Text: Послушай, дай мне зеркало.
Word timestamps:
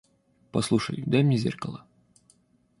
Послушай, 0.51 1.03
дай 1.07 1.23
мне 1.23 1.37
зеркало. 1.37 1.85